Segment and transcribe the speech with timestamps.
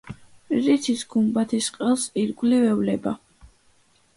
[0.67, 3.15] რითიც გუმბათის ყელს ირგვლივ ევლება.